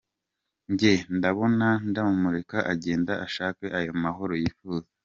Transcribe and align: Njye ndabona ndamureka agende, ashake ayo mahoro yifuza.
Njye 0.71 0.93
ndabona 1.15 1.67
ndamureka 1.89 2.57
agende, 2.73 3.13
ashake 3.25 3.65
ayo 3.79 3.91
mahoro 4.03 4.33
yifuza. 4.41 4.87